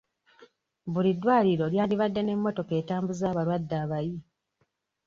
[0.93, 4.15] Buli ddwaliro lyandibadde n'emmotoka etambuza abalwadde abayi.